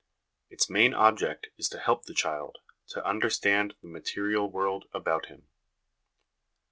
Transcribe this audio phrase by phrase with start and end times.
[0.49, 2.57] Its main object is to help the child
[2.87, 5.45] to understand the material world about him.